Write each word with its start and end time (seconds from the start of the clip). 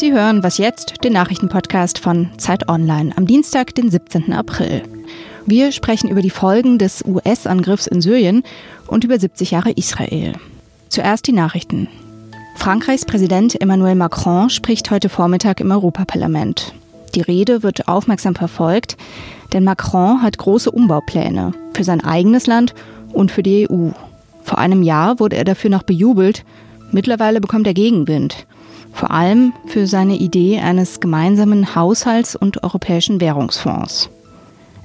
Sie 0.00 0.14
hören 0.14 0.42
Was 0.42 0.56
jetzt, 0.56 1.04
den 1.04 1.12
Nachrichtenpodcast 1.12 1.98
von 1.98 2.30
Zeit 2.38 2.70
Online 2.70 3.12
am 3.18 3.26
Dienstag, 3.26 3.74
den 3.74 3.90
17. 3.90 4.32
April. 4.32 4.82
Wir 5.44 5.72
sprechen 5.72 6.08
über 6.08 6.22
die 6.22 6.30
Folgen 6.30 6.78
des 6.78 7.04
US-Angriffs 7.04 7.86
in 7.86 8.00
Syrien 8.00 8.42
und 8.86 9.04
über 9.04 9.18
70 9.18 9.50
Jahre 9.50 9.72
Israel. 9.72 10.32
Zuerst 10.88 11.26
die 11.26 11.32
Nachrichten. 11.32 11.86
Frankreichs 12.56 13.04
Präsident 13.04 13.60
Emmanuel 13.60 13.94
Macron 13.94 14.48
spricht 14.48 14.90
heute 14.90 15.10
Vormittag 15.10 15.60
im 15.60 15.70
Europaparlament. 15.70 16.72
Die 17.14 17.20
Rede 17.20 17.62
wird 17.62 17.86
aufmerksam 17.86 18.34
verfolgt, 18.34 18.96
denn 19.52 19.64
Macron 19.64 20.22
hat 20.22 20.38
große 20.38 20.70
Umbaupläne 20.70 21.52
für 21.74 21.84
sein 21.84 22.02
eigenes 22.02 22.46
Land 22.46 22.74
und 23.12 23.30
für 23.30 23.42
die 23.42 23.68
EU. 23.70 23.90
Vor 24.44 24.56
einem 24.56 24.82
Jahr 24.82 25.20
wurde 25.20 25.36
er 25.36 25.44
dafür 25.44 25.68
noch 25.68 25.82
bejubelt, 25.82 26.46
mittlerweile 26.90 27.42
bekommt 27.42 27.66
er 27.66 27.74
Gegenwind 27.74 28.46
vor 28.92 29.10
allem 29.10 29.52
für 29.66 29.86
seine 29.86 30.16
Idee 30.16 30.58
eines 30.60 31.00
gemeinsamen 31.00 31.74
Haushalts 31.74 32.36
und 32.36 32.62
europäischen 32.62 33.20
Währungsfonds. 33.20 34.10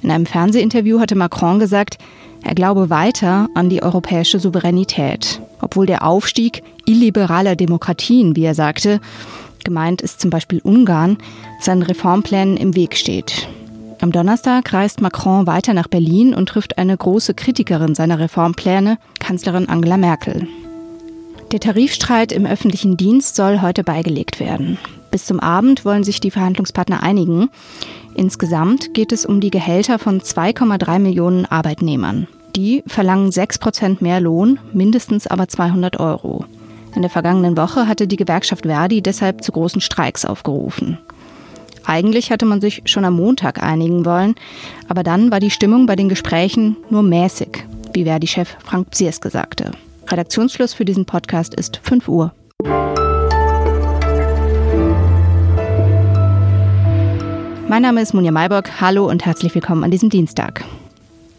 In 0.02 0.10
einem 0.10 0.26
Fernsehinterview 0.26 1.00
hatte 1.00 1.16
Macron 1.16 1.58
gesagt, 1.58 1.98
er 2.42 2.54
glaube 2.54 2.90
weiter 2.90 3.48
an 3.54 3.68
die 3.68 3.82
europäische 3.82 4.38
Souveränität, 4.38 5.40
obwohl 5.60 5.86
der 5.86 6.06
Aufstieg 6.06 6.62
illiberaler 6.84 7.56
Demokratien, 7.56 8.36
wie 8.36 8.44
er 8.44 8.54
sagte, 8.54 9.00
gemeint 9.64 10.00
ist 10.00 10.20
zum 10.20 10.30
Beispiel 10.30 10.60
Ungarn, 10.62 11.18
seinen 11.60 11.82
Reformplänen 11.82 12.56
im 12.56 12.76
Weg 12.76 12.96
steht. 12.96 13.48
Am 14.00 14.12
Donnerstag 14.12 14.72
reist 14.72 15.00
Macron 15.00 15.46
weiter 15.46 15.74
nach 15.74 15.88
Berlin 15.88 16.34
und 16.34 16.48
trifft 16.48 16.78
eine 16.78 16.96
große 16.96 17.34
Kritikerin 17.34 17.94
seiner 17.94 18.18
Reformpläne, 18.18 18.98
Kanzlerin 19.18 19.68
Angela 19.68 19.96
Merkel. 19.96 20.46
Der 21.52 21.60
Tarifstreit 21.60 22.32
im 22.32 22.44
öffentlichen 22.44 22.96
Dienst 22.96 23.36
soll 23.36 23.62
heute 23.62 23.84
beigelegt 23.84 24.40
werden. 24.40 24.78
Bis 25.12 25.26
zum 25.26 25.38
Abend 25.38 25.84
wollen 25.84 26.02
sich 26.02 26.20
die 26.20 26.32
Verhandlungspartner 26.32 27.04
einigen. 27.04 27.50
Insgesamt 28.14 28.94
geht 28.94 29.12
es 29.12 29.24
um 29.24 29.40
die 29.40 29.50
Gehälter 29.50 30.00
von 30.00 30.20
2,3 30.20 30.98
Millionen 30.98 31.46
Arbeitnehmern. 31.46 32.26
Die 32.56 32.82
verlangen 32.86 33.30
6 33.30 33.58
Prozent 33.58 34.02
mehr 34.02 34.20
Lohn, 34.20 34.58
mindestens 34.72 35.28
aber 35.28 35.48
200 35.48 36.00
Euro. 36.00 36.44
In 36.96 37.02
der 37.02 37.10
vergangenen 37.10 37.56
Woche 37.56 37.86
hatte 37.86 38.08
die 38.08 38.16
Gewerkschaft 38.16 38.66
Verdi 38.66 39.00
deshalb 39.00 39.44
zu 39.44 39.52
großen 39.52 39.80
Streiks 39.80 40.24
aufgerufen. 40.24 40.98
Eigentlich 41.84 42.32
hatte 42.32 42.46
man 42.46 42.60
sich 42.60 42.82
schon 42.86 43.04
am 43.04 43.14
Montag 43.14 43.62
einigen 43.62 44.04
wollen, 44.04 44.34
aber 44.88 45.04
dann 45.04 45.30
war 45.30 45.38
die 45.38 45.50
Stimmung 45.50 45.86
bei 45.86 45.94
den 45.94 46.08
Gesprächen 46.08 46.76
nur 46.90 47.04
mäßig, 47.04 47.64
wie 47.92 48.04
Verdi-Chef 48.04 48.56
Frank 48.64 48.90
Bsierske 48.90 49.30
sagte. 49.30 49.70
Redaktionsschluss 50.10 50.74
für 50.74 50.84
diesen 50.84 51.04
Podcast 51.04 51.54
ist 51.54 51.80
5 51.82 52.08
Uhr. 52.08 52.32
Mein 57.68 57.82
Name 57.82 58.00
ist 58.00 58.14
Munja 58.14 58.30
Maybock. 58.30 58.80
Hallo 58.80 59.08
und 59.08 59.24
herzlich 59.26 59.54
willkommen 59.54 59.82
an 59.82 59.90
diesem 59.90 60.08
Dienstag. 60.08 60.64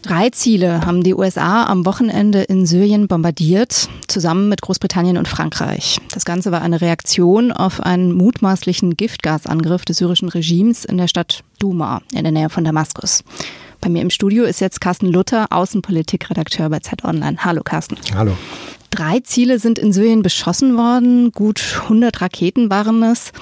Drei 0.02 0.30
Ziele 0.30 0.86
haben 0.86 1.02
die 1.02 1.14
USA 1.14 1.64
am 1.64 1.84
Wochenende 1.84 2.42
in 2.42 2.66
Syrien 2.66 3.08
bombardiert, 3.08 3.88
zusammen 4.06 4.48
mit 4.48 4.62
Großbritannien 4.62 5.18
und 5.18 5.26
Frankreich. 5.26 5.98
Das 6.12 6.24
Ganze 6.24 6.52
war 6.52 6.62
eine 6.62 6.80
Reaktion 6.80 7.50
auf 7.50 7.80
einen 7.80 8.12
mutmaßlichen 8.12 8.96
Giftgasangriff 8.96 9.84
des 9.84 9.98
syrischen 9.98 10.28
Regimes 10.28 10.84
in 10.84 10.98
der 10.98 11.08
Stadt 11.08 11.42
Duma 11.58 12.00
in 12.14 12.22
der 12.22 12.32
Nähe 12.32 12.48
von 12.48 12.64
Damaskus. 12.64 13.24
Bei 13.80 13.88
mir 13.88 14.02
im 14.02 14.10
Studio 14.10 14.44
ist 14.44 14.60
jetzt 14.60 14.80
Carsten 14.80 15.06
Luther, 15.06 15.46
Außenpolitikredakteur 15.50 16.68
bei 16.68 16.80
Zeit 16.80 17.04
Online. 17.04 17.36
Hallo 17.38 17.62
Carsten. 17.62 17.96
Hallo. 18.14 18.36
Drei 18.90 19.20
Ziele 19.20 19.58
sind 19.58 19.78
in 19.78 19.92
Syrien 19.92 20.22
beschossen 20.22 20.76
worden, 20.76 21.30
gut 21.30 21.78
100 21.82 22.20
Raketen 22.20 22.70
waren 22.70 23.02
es. 23.02 23.32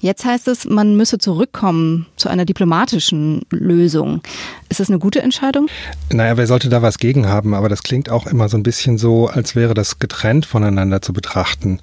Jetzt 0.00 0.24
heißt 0.24 0.48
es, 0.48 0.64
man 0.64 0.96
müsse 0.96 1.18
zurückkommen 1.18 2.06
zu 2.16 2.28
einer 2.28 2.44
diplomatischen 2.44 3.42
Lösung. 3.50 4.22
Ist 4.68 4.80
das 4.80 4.88
eine 4.88 4.98
gute 4.98 5.20
Entscheidung? 5.20 5.68
Naja, 6.10 6.36
wer 6.36 6.46
sollte 6.46 6.68
da 6.68 6.82
was 6.82 6.98
gegen 6.98 7.28
haben? 7.28 7.52
Aber 7.52 7.68
das 7.68 7.82
klingt 7.82 8.10
auch 8.10 8.26
immer 8.26 8.48
so 8.48 8.56
ein 8.56 8.62
bisschen 8.62 8.96
so, 8.96 9.26
als 9.26 9.54
wäre 9.56 9.74
das 9.74 9.98
getrennt 9.98 10.46
voneinander 10.46 11.02
zu 11.02 11.12
betrachten 11.12 11.80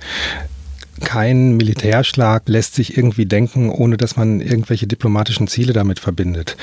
kein 1.00 1.58
Militärschlag 1.58 2.44
lässt 2.48 2.76
sich 2.76 2.98
irgendwie 2.98 3.26
denken, 3.26 3.70
ohne 3.70 3.98
dass 3.98 4.16
man 4.16 4.42
irgendwelche 4.42 4.88
diplomatischen 4.88 5.48
Ziele 5.48 5.74
damit 5.74 6.00
verbindet. 6.00 6.58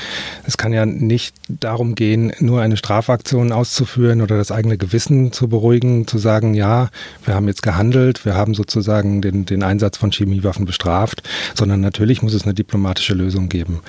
Es 0.45 0.57
kann 0.57 0.73
ja 0.73 0.85
nicht 0.85 1.35
darum 1.47 1.95
gehen, 1.95 2.31
nur 2.39 2.61
eine 2.61 2.77
Strafaktion 2.77 3.51
auszuführen 3.51 4.21
oder 4.21 4.37
das 4.37 4.51
eigene 4.51 4.77
Gewissen 4.77 5.31
zu 5.31 5.47
beruhigen, 5.47 6.07
zu 6.07 6.17
sagen, 6.17 6.53
ja, 6.53 6.89
wir 7.25 7.35
haben 7.35 7.47
jetzt 7.47 7.63
gehandelt, 7.63 8.25
wir 8.25 8.35
haben 8.35 8.53
sozusagen 8.53 9.21
den, 9.21 9.45
den 9.45 9.63
Einsatz 9.63 9.97
von 9.97 10.11
Chemiewaffen 10.11 10.65
bestraft, 10.65 11.23
sondern 11.55 11.81
natürlich 11.81 12.21
muss 12.21 12.33
es 12.33 12.43
eine 12.43 12.53
diplomatische 12.53 13.13
Lösung 13.13 13.49
geben. 13.49 13.81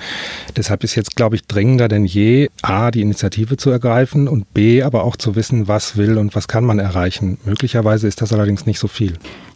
Deshalb 0.55 0.83
ist 0.83 0.95
jetzt, 0.95 1.15
glaube 1.15 1.35
ich, 1.35 1.45
dringender 1.45 1.87
denn 1.87 2.05
je, 2.05 2.49
a, 2.61 2.91
die 2.91 3.01
Initiative 3.01 3.57
zu 3.57 3.69
ergreifen 3.69 4.27
und 4.27 4.53
b, 4.53 4.83
aber 4.83 5.03
auch 5.03 5.15
zu 5.15 5.35
wissen, 5.35 5.67
was 5.67 5.97
will 5.97 6.17
und 6.17 6.35
was 6.35 6.47
kann 6.47 6.63
man 6.63 6.79
erreichen. 6.79 7.37
Möglicherweise 7.45 8.07
ist 8.07 8.21
das 8.21 8.33
allerdings 8.33 8.65
nicht 8.65 8.79
so 8.79 8.87
viel. 8.87 9.13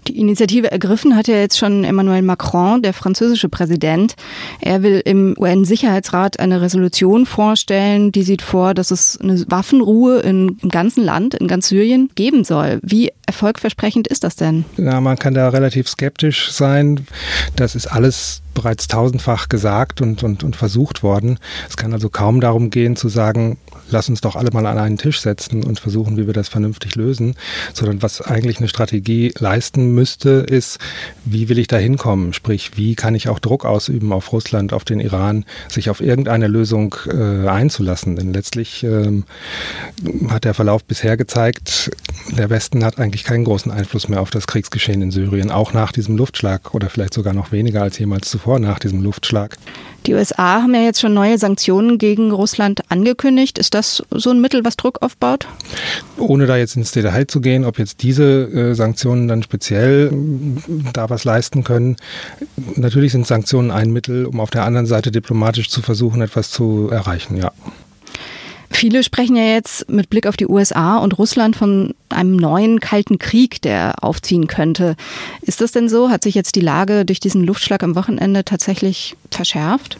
Die 0.08 0.18
Initiative 0.18 0.72
ergriffen 0.72 1.16
hat 1.16 1.28
ja 1.28 1.36
jetzt 1.36 1.58
schon 1.58 1.84
Emmanuel 1.84 2.22
Macron, 2.22 2.82
der 2.82 2.94
französische 2.94 3.50
Präsident. 3.50 4.16
Er 4.60 4.84
will 4.84 5.02
im 5.04 5.36
UN-Sicherheitsrat 5.38 6.40
eine 6.40 6.62
Resolution 6.62 7.26
vorstellen, 7.26 8.12
die 8.12 8.24
sieht 8.24 8.42
vor, 8.42 8.74
dass 8.74 8.92
es 8.92 9.20
eine 9.22 9.44
Waffenruhe 9.48 10.20
in, 10.20 10.58
im 10.62 10.70
ganzen 10.70 11.04
Land, 11.04 11.36
in 11.36 11.48
ganz 11.48 11.70
Syrien 11.70 12.10
geben 12.16 12.44
soll. 12.44 12.80
Wie 12.82 13.12
erfolgversprechend 13.26 14.08
ist 14.08 14.24
das 14.24 14.36
denn? 14.36 14.66
Ja, 14.78 15.00
man 15.02 15.18
kann 15.18 15.34
da 15.34 15.50
relativ 15.50 15.88
skeptisch 15.88 16.52
sein. 16.52 17.08
Das 17.56 17.76
ist 17.76 17.88
alles 17.88 18.42
bereits 18.54 18.88
tausendfach 18.88 19.50
gesagt 19.50 20.02
und, 20.02 20.24
und, 20.24 20.44
und 20.44 20.56
versucht 20.56 21.04
worden. 21.04 21.40
Es 21.68 21.78
kann 21.78 21.94
also 21.94 22.10
kaum 22.10 22.42
darum 22.42 22.70
gehen 22.70 22.96
zu 22.96 23.10
sagen, 23.10 23.58
lass 23.94 24.10
uns 24.10 24.20
doch 24.20 24.36
alle 24.36 24.50
mal 24.52 24.66
an 24.66 24.78
einen 24.78 24.98
Tisch 24.98 25.22
setzen 25.22 25.64
und 25.64 25.80
versuchen, 25.80 26.18
wie 26.18 26.28
wir 26.28 26.34
das 26.34 26.50
vernünftig 26.50 26.96
lösen, 26.96 27.36
sondern 27.74 28.02
was 28.02 28.22
eigentlich 28.22 28.58
eine 28.58 28.68
Strategie 28.68 29.32
leisten 29.40 29.94
müsste, 29.94 30.30
ist, 30.30 30.80
wie 31.24 31.48
will 31.48 31.60
ich 31.60 31.68
da 31.68 31.78
hinkommen? 31.78 32.34
Sprich, 32.34 32.72
wie 32.76 32.96
kann 32.96 33.16
ich 33.16 33.30
auch 33.30 33.40
Druck 33.40 33.64
ausüben 33.64 34.12
auf 34.12 34.34
Russland, 34.34 34.74
auf 34.74 34.84
den 34.84 35.00
Iran, 35.00 35.46
sich 35.70 35.90
auf 35.90 36.02
irgendeine 36.02 36.48
Lösung 36.48 36.96
äh, 37.08 37.48
einzulassen? 37.48 38.16
Denn 38.18 38.34
letztlich 38.34 38.84
ähm, 38.84 39.24
hat 40.30 40.44
der 40.44 40.54
Verlauf 40.54 40.84
bisher 40.84 41.16
gezeigt, 41.16 41.92
der 42.36 42.50
Westen 42.50 42.84
hat 42.84 43.00
eigentlich 43.00 43.24
keinen 43.24 43.46
großen 43.46 43.72
Einfluss 43.72 44.10
mehr 44.10 44.22
auf 44.22 44.32
das 44.32 44.48
Kriegsgeschehen 44.48 45.02
in 45.02 45.12
Syrien, 45.12 45.52
auch 45.52 45.74
nach 45.74 45.92
diesem 45.92 46.18
Luftschlag 46.18 46.74
oder 46.74 46.90
vielleicht 46.90 47.14
sogar 47.14 47.34
noch 47.34 47.52
weniger 47.52 47.84
als 47.84 48.00
jemals 48.00 48.30
zuvor 48.30 48.60
nach 48.60 48.80
diesem 48.80 49.02
Luftschlag. 49.04 49.58
Die 50.06 50.14
USA 50.14 50.62
haben 50.62 50.76
ja 50.76 50.82
jetzt 50.82 51.00
schon 51.00 51.14
neue 51.14 51.38
Sanktionen 51.38 51.98
gegen 51.98 52.32
Russland 52.32 52.82
angekündigt. 52.90 53.58
Ist 53.58 53.74
das 53.74 54.04
so 54.12 54.32
ein 54.32 54.42
Mittel, 54.42 54.66
was 54.66 54.76
Druck 54.76 55.02
aufbaut? 55.02 55.48
Ohne 56.18 56.46
da 56.46 56.58
jetzt 56.58 56.76
ins 56.76 56.92
Detail 56.92 57.26
zu 57.28 57.40
gehen, 57.40 57.64
ob 57.64 57.80
jetzt 57.80 58.04
diese 58.04 58.24
äh, 58.24 58.74
Sanktionen 58.76 59.28
dann 59.28 59.44
speziell 59.44 60.12
äh, 60.12 60.92
da 60.92 61.10
was 61.10 61.24
leisten 61.24 61.64
können. 61.64 61.96
Natürlich 62.76 63.14
sind 63.14 63.26
Sanktionen 63.26 63.72
ein 63.72 63.92
Mittel, 63.92 64.26
um 64.26 64.40
auf 64.40 64.50
der 64.50 64.66
anderen 64.66 64.88
Seite 64.88 65.12
diplomatisch 65.12 65.70
zu 65.70 65.82
versuchen, 65.82 66.22
etwas 66.22 66.52
zu 66.52 66.90
erreichen, 66.92 67.38
ja. 67.38 67.52
Viele 68.74 69.04
sprechen 69.04 69.36
ja 69.36 69.44
jetzt 69.44 69.90
mit 69.90 70.10
Blick 70.10 70.26
auf 70.26 70.36
die 70.36 70.48
USA 70.48 70.98
und 70.98 71.18
Russland 71.18 71.56
von 71.56 71.94
einem 72.10 72.36
neuen 72.36 72.80
kalten 72.80 73.20
Krieg, 73.20 73.62
der 73.62 73.94
aufziehen 74.02 74.48
könnte. 74.48 74.96
Ist 75.42 75.62
das 75.62 75.72
denn 75.72 75.88
so? 75.88 76.10
Hat 76.10 76.24
sich 76.24 76.36
jetzt 76.36 76.56
die 76.56 76.62
Lage 76.62 77.06
durch 77.06 77.20
diesen 77.20 77.44
Luftschlag 77.44 77.84
am 77.84 77.96
Wochenende 77.96 78.44
tatsächlich 78.44 79.16
verschärft? 79.32 79.98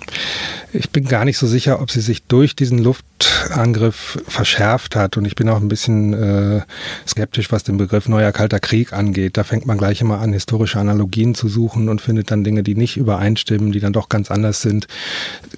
Ich 0.74 0.90
bin 0.90 1.06
gar 1.06 1.24
nicht 1.24 1.38
so 1.38 1.48
sicher, 1.48 1.82
ob 1.82 1.92
sie 1.92 2.02
sich 2.02 2.24
durch 2.24 2.56
diesen 2.56 2.80
Luftangriff 3.24 4.22
verschärft 4.28 4.96
hat. 4.96 5.18
Und 5.18 5.26
ich 5.26 5.36
bin 5.36 5.50
auch 5.50 5.62
ein 5.62 5.68
bisschen 5.68 6.14
äh, 6.14 6.62
skeptisch, 7.08 7.52
was 7.52 7.64
den 7.64 7.78
Begriff 7.78 8.08
neuer 8.08 8.32
kalter 8.32 8.60
Krieg 8.60 8.94
angeht. 8.94 9.38
Da 9.38 9.44
fängt 9.44 9.66
man 9.66 9.78
gleich 9.78 10.02
immer 10.02 10.20
an, 10.20 10.34
historische 10.34 10.80
Analogien 10.80 11.36
zu 11.36 11.48
suchen 11.48 11.90
und 11.90 12.02
findet 12.02 12.32
dann 12.32 12.44
Dinge, 12.44 12.64
die 12.64 12.76
nicht 12.76 12.98
übereinstimmen, 12.98 13.72
die 13.72 13.80
dann 13.80 13.94
doch 13.94 14.10
ganz 14.10 14.32
anders 14.32 14.62
sind. 14.62 14.88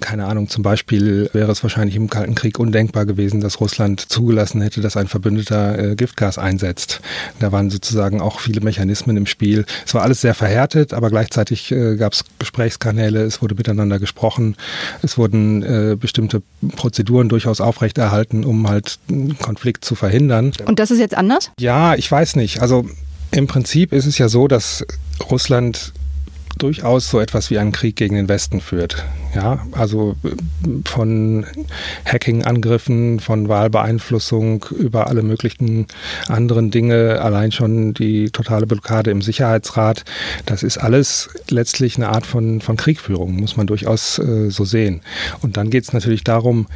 Keine 0.00 0.26
Ahnung, 0.26 0.48
zum 0.48 0.62
Beispiel 0.62 1.30
wäre 1.32 1.50
es 1.52 1.62
wahrscheinlich 1.62 1.96
im 1.96 2.10
Kalten 2.10 2.34
Krieg 2.34 2.58
undenkbar 2.58 3.06
gewesen, 3.06 3.40
dass 3.40 3.60
Russland 3.60 4.00
zugelassen 4.00 4.60
hätte, 4.60 4.80
dass 4.80 4.96
ein 4.96 5.08
Verbündeter 5.08 5.78
äh, 5.78 5.96
Giftgas 5.96 6.38
einsetzt. 6.38 7.00
Da 7.38 7.52
waren 7.52 7.70
sozusagen 7.70 8.20
auch 8.20 8.40
viele 8.40 8.60
Mechanismen 8.60 9.16
im 9.16 9.26
Spiel. 9.26 9.64
Es 9.86 9.94
war 9.94 10.02
alles 10.02 10.20
sehr 10.20 10.34
verhärtet, 10.34 10.92
aber 10.92 11.10
gleichzeitig 11.10 11.72
äh, 11.72 11.96
gab 11.96 12.12
es 12.12 12.24
Gesprächskanäle, 12.38 13.22
es 13.22 13.42
wurde 13.42 13.54
miteinander 13.54 13.98
gesprochen, 13.98 14.56
es 15.02 15.18
wurden 15.18 15.62
äh, 15.62 15.96
bestimmte 15.98 16.42
Prozeduren 16.76 17.28
durchaus 17.28 17.55
aufrechterhalten, 17.60 18.44
um 18.44 18.68
halt 18.68 18.98
einen 19.08 19.38
Konflikt 19.38 19.84
zu 19.84 19.94
verhindern. 19.94 20.52
Und 20.66 20.78
das 20.78 20.90
ist 20.90 20.98
jetzt 20.98 21.16
anders? 21.16 21.50
Ja, 21.58 21.94
ich 21.94 22.10
weiß 22.10 22.36
nicht. 22.36 22.60
Also 22.60 22.86
im 23.30 23.46
Prinzip 23.46 23.92
ist 23.92 24.06
es 24.06 24.18
ja 24.18 24.28
so, 24.28 24.48
dass 24.48 24.84
Russland 25.30 25.92
durchaus 26.58 27.10
so 27.10 27.20
etwas 27.20 27.50
wie 27.50 27.58
einen 27.58 27.72
Krieg 27.72 27.96
gegen 27.96 28.16
den 28.16 28.28
Westen 28.28 28.60
führt. 28.60 29.04
Ja, 29.34 29.66
also 29.72 30.16
äh, 30.24 30.30
von 30.86 31.44
Hacking-Angriffen, 32.06 33.20
von 33.20 33.48
Wahlbeeinflussung 33.48 34.64
über 34.78 35.08
alle 35.08 35.22
möglichen 35.22 35.86
anderen 36.28 36.70
Dinge, 36.70 37.20
allein 37.20 37.52
schon 37.52 37.92
die 37.92 38.30
totale 38.30 38.66
Blockade 38.66 39.10
im 39.10 39.20
Sicherheitsrat, 39.20 40.04
das 40.46 40.62
ist 40.62 40.78
alles 40.78 41.28
letztlich 41.50 41.96
eine 41.96 42.08
Art 42.08 42.24
von, 42.24 42.62
von 42.62 42.76
Kriegführung, 42.76 43.36
muss 43.36 43.56
man 43.56 43.66
durchaus 43.66 44.18
äh, 44.18 44.50
so 44.50 44.64
sehen. 44.64 45.02
Und 45.42 45.58
dann 45.58 45.68
geht 45.68 45.84
es 45.84 45.92
natürlich 45.92 46.24
darum, 46.24 46.66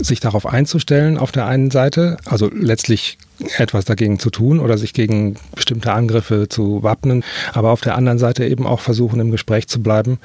sich 0.00 0.20
darauf 0.20 0.46
einzustellen 0.46 1.18
auf 1.18 1.32
der 1.32 1.46
einen 1.46 1.70
Seite, 1.70 2.16
also 2.24 2.50
letztlich 2.52 3.18
etwas 3.58 3.84
dagegen 3.84 4.18
zu 4.18 4.30
tun 4.30 4.60
oder 4.60 4.78
sich 4.78 4.92
gegen 4.92 5.36
bestimmte 5.54 5.92
Angriffe 5.92 6.48
zu 6.48 6.82
wappnen, 6.82 7.24
aber 7.52 7.70
auf 7.70 7.80
der 7.80 7.96
anderen 7.96 8.18
Seite 8.18 8.46
eben 8.46 8.66
auch 8.66 8.80
versuchen, 8.80 9.20
im 9.20 9.30
Gespräch 9.30 9.68
zu 9.68 9.82
bleiben 9.82 10.18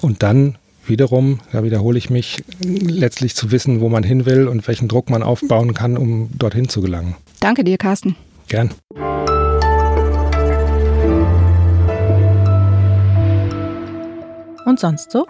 und 0.00 0.22
dann 0.22 0.56
wiederum, 0.86 1.40
da 1.52 1.62
wiederhole 1.62 1.98
ich 1.98 2.10
mich, 2.10 2.42
letztlich 2.62 3.34
zu 3.34 3.50
wissen, 3.50 3.80
wo 3.80 3.88
man 3.88 4.02
hin 4.02 4.26
will 4.26 4.48
und 4.48 4.66
welchen 4.68 4.88
Druck 4.88 5.10
man 5.10 5.22
aufbauen 5.22 5.74
kann, 5.74 5.96
um 5.96 6.30
dorthin 6.38 6.68
zu 6.68 6.80
gelangen. 6.80 7.16
Danke 7.40 7.64
dir, 7.64 7.78
Carsten. 7.78 8.16
Gern. 8.48 8.70
Und 14.66 14.78
sonst 14.78 15.10
so? 15.10 15.26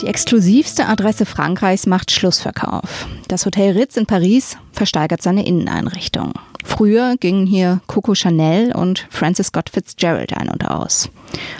Die 0.00 0.06
exklusivste 0.06 0.86
Adresse 0.86 1.26
Frankreichs 1.26 1.86
macht 1.86 2.10
Schlussverkauf. 2.10 3.06
Das 3.28 3.44
Hotel 3.44 3.76
Ritz 3.76 3.98
in 3.98 4.06
Paris 4.06 4.56
versteigert 4.72 5.20
seine 5.20 5.44
Inneneinrichtung. 5.44 6.32
Früher 6.64 7.16
gingen 7.20 7.46
hier 7.46 7.82
Coco 7.86 8.14
Chanel 8.14 8.72
und 8.74 9.06
Francis 9.10 9.48
Scott 9.48 9.68
Fitzgerald 9.68 10.34
ein 10.34 10.48
und 10.48 10.66
aus. 10.66 11.10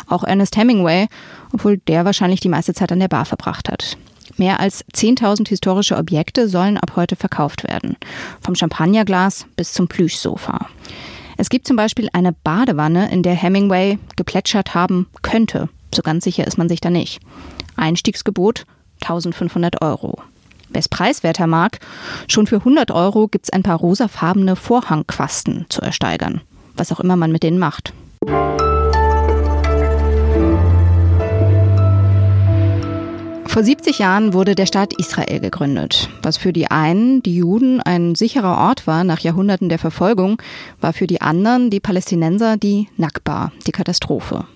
Auch 0.07 0.25
Ernest 0.25 0.57
Hemingway, 0.57 1.09
obwohl 1.53 1.79
der 1.79 2.07
wahrscheinlich 2.07 2.41
die 2.41 2.49
meiste 2.49 2.73
Zeit 2.73 2.93
an 2.93 3.01
der 3.01 3.09
Bar 3.09 3.27
verbracht 3.27 3.69
hat. 3.69 3.99
Mehr 4.39 4.59
als 4.59 4.87
10.000 4.95 5.47
historische 5.49 5.99
Objekte 5.99 6.49
sollen 6.49 6.79
ab 6.79 6.93
heute 6.97 7.17
verkauft 7.17 7.65
werden. 7.65 7.97
Vom 8.41 8.55
Champagnerglas 8.55 9.45
bis 9.57 9.75
zum 9.75 9.87
Plüschsofa. 9.87 10.67
Es 11.37 11.51
gibt 11.51 11.67
zum 11.67 11.77
Beispiel 11.77 12.09
eine 12.15 12.33
Badewanne, 12.33 13.11
in 13.11 13.23
der 13.23 13.35
Hemingway 13.35 13.99
geplätschert 14.17 14.75
haben 14.75 15.09
könnte. 15.21 15.69
So 15.95 16.03
ganz 16.03 16.25
sicher 16.25 16.47
ist 16.47 16.59
man 16.59 16.69
sich 16.69 16.81
da 16.81 16.91
nicht. 16.91 17.21
Einstiegsgebot 17.77 18.65
1500 19.03 19.83
Euro. 19.83 20.19
Wer 20.69 20.81
es 20.81 20.89
preiswerter 20.89 21.47
mag, 21.47 21.81
schon 22.29 22.47
für 22.47 22.57
100 22.57 22.91
Euro 22.93 23.27
gibt 23.27 23.47
es 23.47 23.51
ein 23.51 23.65
paar 23.65 23.79
rosafarbene 23.79 24.55
Vorhangquasten 24.55 25.67
zu 25.69 25.83
ersteigern. 25.83 26.43
Was 26.77 26.93
auch 26.93 27.01
immer 27.01 27.17
man 27.17 27.33
mit 27.33 27.43
denen 27.43 27.59
macht. 27.59 27.93
Vor 33.51 33.65
70 33.65 33.99
Jahren 33.99 34.33
wurde 34.33 34.55
der 34.55 34.67
Staat 34.67 34.93
Israel 34.97 35.41
gegründet. 35.41 36.09
Was 36.23 36.37
für 36.37 36.53
die 36.53 36.71
einen, 36.71 37.21
die 37.25 37.35
Juden, 37.35 37.81
ein 37.81 38.15
sicherer 38.15 38.59
Ort 38.59 38.87
war 38.87 39.03
nach 39.03 39.19
Jahrhunderten 39.19 39.69
der 39.69 39.81
Verfolgung, 39.81 40.41
war 40.81 40.93
für 40.93 41.09
die 41.09 41.21
anderen, 41.21 41.69
die 41.69 41.81
Palästinenser, 41.81 42.57
die 42.57 42.87
Nakba, 42.97 43.51
die 43.67 43.73
Katastrophe. 43.73 44.47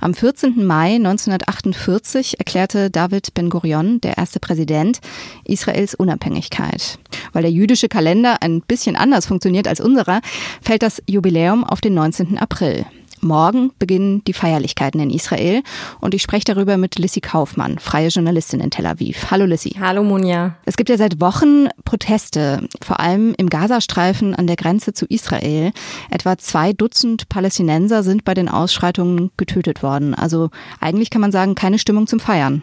Am 0.00 0.14
14. 0.14 0.64
Mai 0.64 0.94
1948 0.94 2.38
erklärte 2.38 2.90
David 2.90 3.34
Ben-Gurion, 3.34 4.00
der 4.00 4.16
erste 4.16 4.38
Präsident, 4.38 5.00
Israels 5.44 5.94
Unabhängigkeit. 5.94 6.98
Weil 7.32 7.42
der 7.42 7.50
jüdische 7.50 7.88
Kalender 7.88 8.40
ein 8.40 8.60
bisschen 8.60 8.94
anders 8.94 9.26
funktioniert 9.26 9.66
als 9.66 9.80
unserer, 9.80 10.20
fällt 10.62 10.82
das 10.82 11.02
Jubiläum 11.06 11.64
auf 11.64 11.80
den 11.80 11.94
19. 11.94 12.38
April. 12.38 12.86
Morgen 13.20 13.72
beginnen 13.78 14.22
die 14.24 14.32
Feierlichkeiten 14.32 15.00
in 15.00 15.10
Israel 15.10 15.62
und 16.00 16.14
ich 16.14 16.22
spreche 16.22 16.44
darüber 16.44 16.76
mit 16.76 16.98
Lissy 16.98 17.20
Kaufmann, 17.20 17.78
freie 17.78 18.08
Journalistin 18.08 18.60
in 18.60 18.70
Tel 18.70 18.86
Aviv. 18.86 19.30
Hallo 19.30 19.44
Lissy. 19.44 19.76
Hallo 19.80 20.02
Munja. 20.02 20.56
Es 20.64 20.76
gibt 20.76 20.90
ja 20.90 20.96
seit 20.96 21.20
Wochen 21.20 21.68
Proteste, 21.84 22.68
vor 22.82 23.00
allem 23.00 23.34
im 23.36 23.50
Gazastreifen 23.50 24.34
an 24.34 24.46
der 24.46 24.56
Grenze 24.56 24.92
zu 24.92 25.06
Israel. 25.06 25.72
Etwa 26.10 26.38
zwei 26.38 26.72
Dutzend 26.72 27.28
Palästinenser 27.28 28.02
sind 28.02 28.24
bei 28.24 28.34
den 28.34 28.48
Ausschreitungen 28.48 29.30
getötet 29.36 29.82
worden. 29.82 30.14
Also 30.14 30.50
eigentlich 30.80 31.10
kann 31.10 31.20
man 31.20 31.32
sagen, 31.32 31.54
keine 31.54 31.78
Stimmung 31.78 32.06
zum 32.06 32.20
Feiern. 32.20 32.62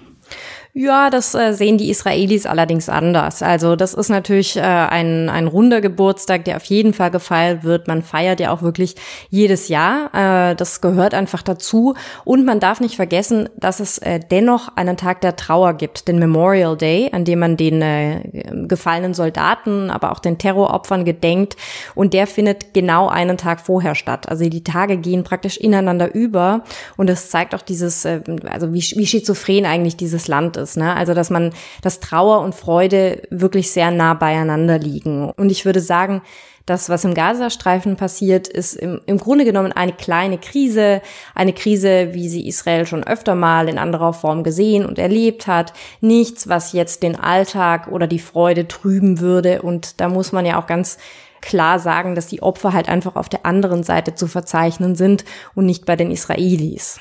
Ja, 0.77 1.09
das 1.09 1.33
äh, 1.33 1.53
sehen 1.53 1.77
die 1.77 1.89
Israelis 1.89 2.45
allerdings 2.45 2.89
anders. 2.89 3.41
Also 3.41 3.77
das 3.77 3.93
ist 3.93 4.09
natürlich 4.09 4.57
äh, 4.57 4.59
ein, 4.59 5.29
ein 5.29 5.47
runder 5.47 5.79
Geburtstag, 5.79 6.43
der 6.43 6.57
auf 6.57 6.65
jeden 6.65 6.91
Fall 6.91 7.11
gefeiert 7.11 7.63
wird. 7.63 7.87
Man 7.87 8.01
feiert 8.01 8.41
ja 8.41 8.51
auch 8.51 8.61
wirklich 8.61 8.95
jedes 9.29 9.69
Jahr. 9.69 10.13
Äh, 10.13 10.53
das 10.55 10.81
gehört 10.81 11.13
einfach 11.13 11.43
dazu. 11.43 11.93
Und 12.25 12.43
man 12.43 12.59
darf 12.59 12.81
nicht 12.81 12.97
vergessen, 12.97 13.47
dass 13.55 13.79
es 13.79 13.99
äh, 13.99 14.19
dennoch 14.19 14.67
einen 14.75 14.97
Tag 14.97 15.21
der 15.21 15.37
Trauer 15.37 15.75
gibt, 15.75 16.09
den 16.09 16.19
Memorial 16.19 16.75
Day, 16.75 17.09
an 17.13 17.23
dem 17.23 17.39
man 17.39 17.55
den 17.55 17.81
äh, 17.81 18.19
gefallenen 18.67 19.13
Soldaten, 19.13 19.89
aber 19.89 20.11
auch 20.11 20.19
den 20.19 20.39
Terroropfern 20.39 21.05
gedenkt. 21.05 21.55
Und 21.95 22.13
der 22.13 22.27
findet 22.27 22.73
genau 22.73 23.07
einen 23.07 23.37
Tag 23.37 23.61
vorher 23.61 23.95
statt. 23.95 24.27
Also 24.27 24.49
die 24.49 24.65
Tage 24.65 24.97
gehen 24.97 25.23
praktisch 25.23 25.55
ineinander 25.55 26.13
über. 26.13 26.65
Und 26.97 27.09
es 27.09 27.29
zeigt 27.29 27.55
auch 27.55 27.61
dieses, 27.61 28.03
äh, 28.03 28.19
also 28.43 28.73
wie, 28.73 28.81
wie 28.97 29.07
schizophren 29.07 29.65
eigentlich 29.65 29.95
dieses 29.95 30.27
Land 30.27 30.57
ist 30.57 30.64
ist. 30.65 30.77
Ne? 30.77 30.95
Also 30.95 31.13
dass 31.13 31.29
man, 31.29 31.53
dass 31.81 31.99
Trauer 31.99 32.41
und 32.41 32.55
Freude 32.55 33.21
wirklich 33.29 33.71
sehr 33.71 33.91
nah 33.91 34.15
beieinander 34.15 34.79
liegen. 34.79 35.29
Und 35.29 35.51
ich 35.51 35.65
würde 35.65 35.79
sagen, 35.79 36.21
das, 36.65 36.89
was 36.89 37.05
im 37.05 37.13
Gazastreifen 37.13 37.95
passiert, 37.95 38.47
ist 38.47 38.73
im, 38.73 38.99
im 39.05 39.19
Grunde 39.19 39.45
genommen 39.45 39.71
eine 39.71 39.93
kleine 39.93 40.39
Krise, 40.39 41.01
eine 41.35 41.53
Krise, 41.53 42.13
wie 42.13 42.27
sie 42.27 42.47
Israel 42.47 42.87
schon 42.87 43.03
öfter 43.03 43.35
mal 43.35 43.69
in 43.69 43.77
anderer 43.77 44.13
Form 44.13 44.43
gesehen 44.43 44.83
und 44.85 44.97
erlebt 44.97 45.45
hat. 45.45 45.73
Nichts, 46.01 46.49
was 46.49 46.73
jetzt 46.73 47.03
den 47.03 47.15
Alltag 47.19 47.87
oder 47.91 48.07
die 48.07 48.19
Freude 48.19 48.67
trüben 48.67 49.19
würde. 49.19 49.61
Und 49.61 50.01
da 50.01 50.09
muss 50.09 50.31
man 50.31 50.45
ja 50.45 50.59
auch 50.59 50.65
ganz 50.65 50.97
klar 51.45 51.77
sagen, 51.77 52.15
dass 52.15 52.27
die 52.27 52.41
Opfer 52.41 52.73
halt 52.73 52.89
einfach 52.89 53.15
auf 53.15 53.29
der 53.29 53.45
anderen 53.45 53.83
Seite 53.83 54.15
zu 54.15 54.25
verzeichnen 54.25 54.95
sind 54.95 55.23
und 55.53 55.67
nicht 55.67 55.85
bei 55.85 55.95
den 55.95 56.09
Israelis. 56.09 56.99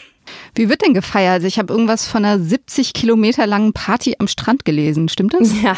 Wie 0.56 0.68
wird 0.68 0.82
denn 0.82 0.94
gefeiert? 0.94 1.42
Ich 1.42 1.58
habe 1.58 1.72
irgendwas 1.72 2.06
von 2.06 2.24
einer 2.24 2.38
70 2.38 2.92
Kilometer 2.92 3.44
langen 3.44 3.72
Party 3.72 4.14
am 4.20 4.28
Strand 4.28 4.64
gelesen. 4.64 5.08
Stimmt 5.08 5.34
das? 5.34 5.50
Ja, 5.62 5.76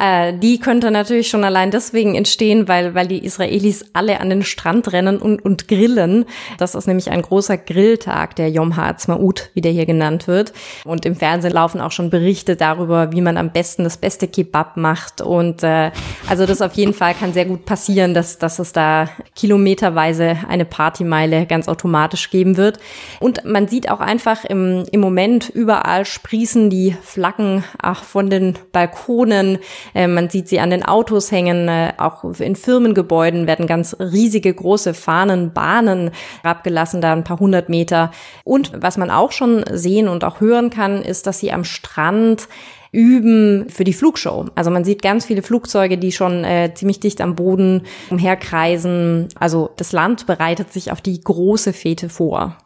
äh, 0.00 0.38
die 0.38 0.60
könnte 0.60 0.92
natürlich 0.92 1.28
schon 1.28 1.42
allein 1.42 1.72
deswegen 1.72 2.14
entstehen, 2.14 2.68
weil, 2.68 2.94
weil 2.94 3.08
die 3.08 3.24
Israelis 3.24 3.84
alle 3.92 4.20
an 4.20 4.30
den 4.30 4.44
Strand 4.44 4.92
rennen 4.92 5.18
und, 5.18 5.44
und 5.44 5.66
grillen. 5.66 6.26
Das 6.58 6.76
ist 6.76 6.86
nämlich 6.86 7.10
ein 7.10 7.22
großer 7.22 7.56
Grilltag, 7.56 8.36
der 8.36 8.50
Yom 8.50 8.76
Ha'atzmaut, 8.76 9.50
wie 9.54 9.60
der 9.60 9.72
hier 9.72 9.86
genannt 9.86 10.28
wird. 10.28 10.52
Und 10.84 11.06
im 11.06 11.16
Fernsehen 11.16 11.52
laufen 11.52 11.80
auch 11.80 11.90
schon 11.90 12.10
Berichte 12.10 12.54
darüber, 12.54 13.10
wie 13.10 13.20
man 13.20 13.36
am 13.36 13.50
besten 13.50 13.82
das 13.82 13.96
beste 13.96 14.28
Kebab 14.28 14.76
macht. 14.76 15.22
Und 15.22 15.64
äh, 15.64 15.90
also 16.28 16.46
das 16.46 16.62
auf 16.62 16.74
jeden 16.74 16.94
Fall 16.94 17.14
kann 17.14 17.32
sehr 17.32 17.46
gut 17.46 17.64
passieren, 17.64 18.14
dass, 18.14 18.38
dass 18.38 18.60
es 18.60 18.72
da 18.72 19.08
kilometerweise 19.34 20.38
eine 20.48 20.64
Partymeile 20.64 21.46
ganz 21.46 21.66
automatisch 21.66 22.30
geben 22.30 22.56
wird. 22.56 22.78
Und 23.18 23.44
man 23.44 23.66
sieht 23.66 23.90
auch 23.90 24.03
einfach 24.04 24.44
im, 24.44 24.84
im 24.90 25.00
Moment 25.00 25.48
überall 25.48 26.04
sprießen 26.04 26.70
die 26.70 26.96
Flaggen 27.02 27.64
ach, 27.80 28.04
von 28.04 28.30
den 28.30 28.54
Balkonen. 28.72 29.58
Äh, 29.94 30.06
man 30.06 30.30
sieht 30.30 30.48
sie 30.48 30.60
an 30.60 30.70
den 30.70 30.84
Autos 30.84 31.32
hängen. 31.32 31.68
Äh, 31.68 31.94
auch 31.98 32.24
in 32.38 32.56
Firmengebäuden 32.56 33.46
werden 33.46 33.66
ganz 33.66 33.96
riesige 33.98 34.52
große 34.52 34.94
Fahnen, 34.94 35.52
Bahnen 35.52 36.10
abgelassen, 36.42 37.00
da 37.00 37.12
ein 37.12 37.24
paar 37.24 37.40
hundert 37.40 37.68
Meter. 37.68 38.10
Und 38.44 38.72
was 38.74 38.96
man 38.96 39.10
auch 39.10 39.32
schon 39.32 39.64
sehen 39.70 40.08
und 40.08 40.24
auch 40.24 40.40
hören 40.40 40.70
kann, 40.70 41.02
ist, 41.02 41.26
dass 41.26 41.38
sie 41.38 41.52
am 41.52 41.64
Strand 41.64 42.48
üben 42.94 43.68
für 43.68 43.84
die 43.84 43.92
Flugshow. 43.92 44.46
Also 44.54 44.70
man 44.70 44.84
sieht 44.84 45.02
ganz 45.02 45.26
viele 45.26 45.42
Flugzeuge, 45.42 45.98
die 45.98 46.12
schon 46.12 46.44
äh, 46.44 46.72
ziemlich 46.74 47.00
dicht 47.00 47.20
am 47.20 47.34
Boden 47.34 47.82
umherkreisen. 48.08 49.28
Also 49.38 49.70
das 49.76 49.92
Land 49.92 50.26
bereitet 50.26 50.72
sich 50.72 50.92
auf 50.92 51.00
die 51.00 51.20
große 51.20 51.72
Fete 51.72 52.08
vor. 52.08 52.56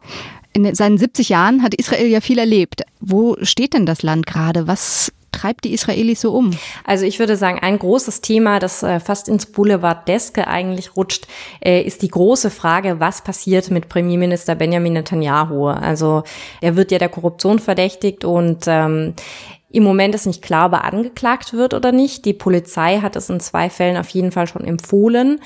In 0.53 0.73
seinen 0.73 0.97
70 0.97 1.29
Jahren 1.29 1.63
hat 1.63 1.75
Israel 1.75 2.07
ja 2.07 2.21
viel 2.21 2.39
erlebt. 2.39 2.83
Wo 2.99 3.37
steht 3.41 3.73
denn 3.73 3.85
das 3.85 4.01
Land 4.01 4.25
gerade? 4.25 4.67
Was 4.67 5.11
treibt 5.31 5.63
die 5.65 5.73
Israelis 5.73 6.21
so 6.21 6.33
um? 6.33 6.51
Also 6.83 7.05
ich 7.05 7.19
würde 7.19 7.35
sagen, 7.35 7.59
ein 7.59 7.77
großes 7.77 8.21
Thema, 8.21 8.59
das 8.59 8.83
äh, 8.83 8.99
fast 8.99 9.29
ins 9.29 9.45
Boulevardeske 9.45 10.47
eigentlich 10.47 10.95
rutscht, 10.95 11.27
äh, 11.61 11.81
ist 11.81 12.01
die 12.01 12.09
große 12.09 12.49
Frage, 12.49 12.99
was 12.99 13.23
passiert 13.23 13.71
mit 13.71 13.89
Premierminister 13.89 14.55
Benjamin 14.55 14.93
Netanyahu? 14.93 15.67
Also 15.67 16.23
er 16.61 16.75
wird 16.75 16.91
ja 16.91 16.97
der 16.97 17.09
Korruption 17.09 17.59
verdächtigt 17.59 18.25
und 18.25 18.65
ähm, 18.67 19.13
im 19.71 19.83
Moment 19.83 20.15
ist 20.15 20.25
nicht 20.25 20.41
klar, 20.41 20.67
ob 20.67 20.73
er 20.73 20.83
angeklagt 20.85 21.53
wird 21.53 21.75
oder 21.75 21.91
nicht. 21.91 22.25
Die 22.25 22.33
Polizei 22.33 22.99
hat 23.01 23.15
es 23.15 23.29
in 23.29 23.39
zwei 23.39 23.69
Fällen 23.69 23.97
auf 23.97 24.09
jeden 24.09 24.31
Fall 24.31 24.47
schon 24.47 24.65
empfohlen. 24.65 25.41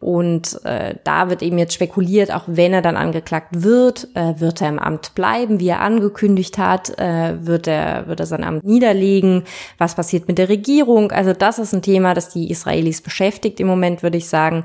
Und 0.00 0.64
äh, 0.64 0.94
da 1.02 1.28
wird 1.28 1.42
eben 1.42 1.58
jetzt 1.58 1.74
spekuliert, 1.74 2.32
auch 2.32 2.44
wenn 2.46 2.72
er 2.72 2.82
dann 2.82 2.96
angeklagt 2.96 3.62
wird, 3.62 4.06
äh, 4.14 4.38
wird 4.38 4.62
er 4.62 4.68
im 4.68 4.78
Amt 4.78 5.16
bleiben, 5.16 5.58
wie 5.58 5.68
er 5.68 5.80
angekündigt 5.80 6.56
hat, 6.56 6.96
äh, 7.00 7.44
wird 7.44 7.66
er 7.66 8.06
wird 8.06 8.20
er 8.20 8.26
sein 8.26 8.44
Amt 8.44 8.62
niederlegen, 8.62 9.42
was 9.76 9.96
passiert 9.96 10.28
mit 10.28 10.38
der 10.38 10.48
Regierung? 10.48 11.10
Also 11.10 11.32
das 11.32 11.58
ist 11.58 11.72
ein 11.72 11.82
Thema, 11.82 12.14
das 12.14 12.28
die 12.28 12.48
Israelis 12.48 13.02
beschäftigt 13.02 13.58
im 13.58 13.66
Moment, 13.66 14.04
würde 14.04 14.18
ich 14.18 14.28
sagen. 14.28 14.64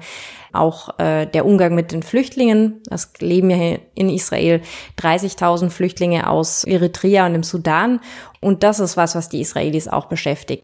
Auch 0.52 1.00
äh, 1.00 1.25
der 1.25 1.48
Umgang 1.48 1.74
mit 1.74 1.92
den 1.92 2.04
Flüchtlingen. 2.04 2.84
Es 2.92 3.12
leben 3.18 3.50
ja 3.50 3.80
in 3.96 4.10
Israel 4.12 4.62
30.000 5.00 5.72
Flüchtlinge 5.72 6.30
aus 6.30 6.63
Eritrea 6.63 7.25
und 7.25 7.34
dem 7.34 7.42
Sudan. 7.42 8.02
Und 8.40 8.62
das 8.62 8.80
ist 8.80 8.96
was, 8.96 9.16
was 9.16 9.30
die 9.30 9.42
Israelis 9.42 9.88
auch 9.88 10.06
beschäftigt. 10.06 10.63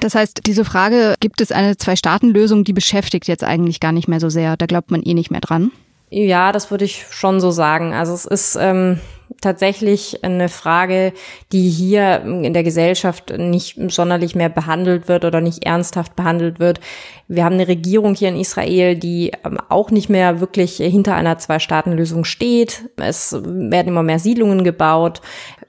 Das 0.00 0.14
heißt, 0.14 0.46
diese 0.46 0.64
Frage, 0.64 1.14
gibt 1.20 1.40
es 1.40 1.52
eine 1.52 1.76
Zwei-Staaten-Lösung, 1.76 2.64
die 2.64 2.72
beschäftigt 2.72 3.28
jetzt 3.28 3.44
eigentlich 3.44 3.80
gar 3.80 3.92
nicht 3.92 4.08
mehr 4.08 4.20
so 4.20 4.28
sehr. 4.28 4.56
Da 4.56 4.66
glaubt 4.66 4.90
man 4.90 5.02
eh 5.02 5.14
nicht 5.14 5.30
mehr 5.30 5.40
dran. 5.40 5.70
Ja, 6.10 6.52
das 6.52 6.70
würde 6.70 6.84
ich 6.84 7.06
schon 7.10 7.40
so 7.40 7.50
sagen. 7.50 7.92
Also 7.92 8.14
es 8.14 8.26
ist 8.26 8.56
ähm, 8.60 9.00
tatsächlich 9.40 10.24
eine 10.24 10.48
Frage, 10.48 11.12
die 11.52 11.68
hier 11.68 12.22
in 12.22 12.54
der 12.54 12.62
Gesellschaft 12.62 13.36
nicht 13.36 13.78
sonderlich 13.88 14.34
mehr 14.34 14.48
behandelt 14.48 15.08
wird 15.08 15.24
oder 15.24 15.40
nicht 15.40 15.64
ernsthaft 15.64 16.14
behandelt 16.14 16.60
wird. 16.60 16.80
Wir 17.28 17.44
haben 17.44 17.54
eine 17.54 17.66
Regierung 17.66 18.14
hier 18.14 18.28
in 18.28 18.36
Israel, 18.36 18.96
die 18.96 19.32
ähm, 19.44 19.58
auch 19.68 19.90
nicht 19.90 20.08
mehr 20.08 20.40
wirklich 20.40 20.76
hinter 20.76 21.14
einer 21.14 21.38
Zwei-Staaten-Lösung 21.38 22.24
steht. 22.24 22.88
Es 22.96 23.36
werden 23.42 23.88
immer 23.88 24.04
mehr 24.04 24.20
Siedlungen 24.20 24.62
gebaut. 24.62 25.20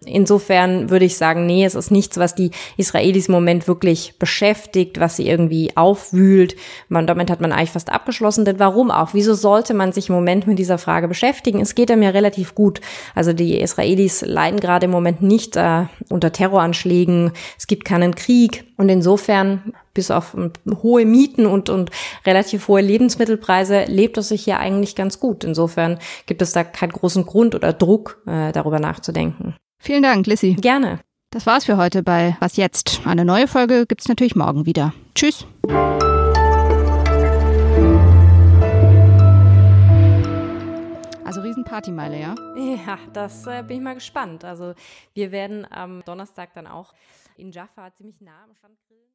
Insofern 0.06 0.90
würde 0.90 1.06
ich 1.06 1.18
sagen, 1.18 1.46
nee, 1.46 1.66
es 1.66 1.76
ist 1.76 1.92
nichts, 1.92 2.18
was 2.18 2.36
die 2.36 2.52
Israelis 2.78 3.28
im 3.28 3.34
Moment 3.34 3.68
wirklich 3.68 4.18
beschäftigt, 4.20 5.00
was 5.00 5.16
sie 5.16 5.28
irgendwie 5.28 5.76
aufwühlt. 5.76 6.56
Man, 6.88 7.08
damit 7.08 7.32
hat 7.32 7.42
man 7.42 7.52
eigentlich 7.52 7.72
fast 7.72 7.92
abgeschlossen. 7.92 8.46
Denn 8.46 8.60
warum 8.60 8.92
auch? 8.92 9.14
Wieso 9.14 9.34
sollte 9.34 9.74
man 9.74 9.92
sich 9.92 10.10
im 10.10 10.16
Moment 10.16 10.48
mit 10.48 10.60
dieser 10.60 10.78
Frage 10.78 11.08
beschäftigen? 11.08 11.62
Es 11.62 11.76
geht 11.76 11.92
einem 11.92 12.04
ja 12.04 12.12
relativ 12.12 12.56
gut. 12.56 12.80
Also 13.16 13.34
die 13.34 13.60
Israelis 13.60 14.22
leiden 14.22 14.60
gerade 14.60 14.86
im 14.86 14.92
Moment 14.92 15.22
nicht 15.22 15.56
äh, 15.56 15.86
unter 16.10 16.32
Terroranschlägen. 16.32 17.32
Es 17.58 17.68
gibt 17.68 17.84
keinen 17.86 18.16
Krieg. 18.16 18.66
Und 18.78 18.90
insofern, 18.90 19.74
bis 19.96 20.12
auf 20.12 20.38
hohe 20.84 21.06
Mieten 21.06 21.48
und, 21.48 21.70
und 21.70 21.90
relativ 22.26 22.68
hohe 22.68 22.82
Lebensmittelpreise, 22.82 23.86
lebt 23.86 24.18
es 24.20 24.30
sich 24.30 24.44
hier 24.44 24.60
eigentlich 24.60 24.96
ganz 24.96 25.20
gut. 25.20 25.44
Insofern 25.44 25.98
gibt 26.28 26.44
es 26.44 26.52
da 26.52 26.64
keinen 26.64 26.92
großen 26.92 27.26
Grund 27.26 27.56
oder 27.56 27.74
Druck, 27.74 28.22
äh, 28.28 28.52
darüber 28.52 28.80
nachzudenken. 28.80 29.56
Vielen 29.80 30.04
Dank, 30.04 30.28
Lissy. 30.28 30.56
Gerne. 30.56 31.00
Das 31.30 31.46
war's 31.46 31.66
für 31.66 31.78
heute 31.78 32.04
bei 32.04 32.38
Was 32.40 32.58
jetzt? 32.58 33.02
Eine 33.06 33.26
neue 33.26 33.48
Folge 33.48 33.86
gibt's 33.86 34.08
natürlich 34.08 34.36
morgen 34.36 34.66
wieder. 34.66 34.94
Tschüss. 35.14 35.46
Also 41.26 41.42
Riesenpartymeile, 41.42 42.20
ja? 42.20 42.36
Ja, 42.56 42.98
das 43.12 43.46
äh, 43.46 43.64
bin 43.68 43.78
ich 43.78 43.84
mal 43.84 43.96
gespannt. 43.96 44.46
Also 44.46 44.74
wir 45.14 45.32
werden 45.32 45.68
am 45.70 46.04
Donnerstag 46.06 46.54
dann 46.54 46.66
auch 46.68 46.94
in 47.36 47.52
Jaffa 47.52 47.94
ziemlich 47.94 48.22
nah 48.22 48.44
am 48.44 48.54
grillen. 48.88 49.08